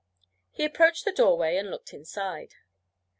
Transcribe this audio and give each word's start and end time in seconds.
He 0.49 0.65
approached 0.65 1.05
the 1.05 1.11
doorway 1.11 1.57
and 1.57 1.69
looked 1.69 1.93
inside. 1.93 2.55